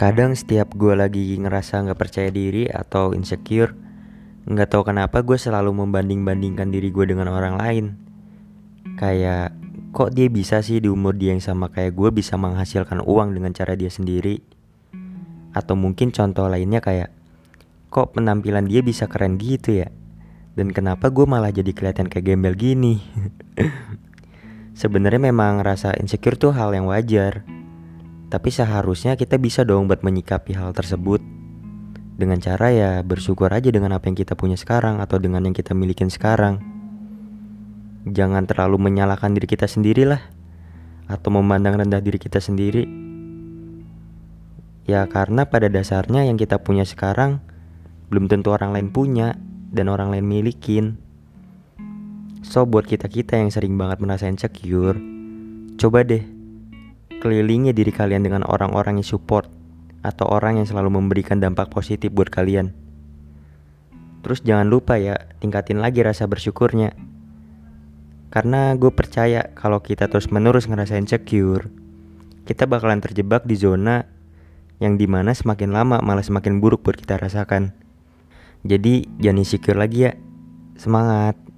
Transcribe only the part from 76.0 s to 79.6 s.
malah semakin buruk buat kita rasakan. Jadi jangan